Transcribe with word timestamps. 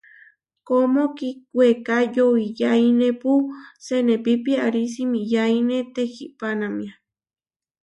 Kómo 0.67 1.03
kiweká 1.17 1.97
yoʼiyáinepu 2.15 3.31
senépi 3.85 4.33
piarí 4.43 4.83
simiyáine 4.93 5.77
tekihpánamia. 5.93 6.93